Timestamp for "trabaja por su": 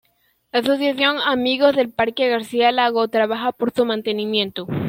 3.09-3.85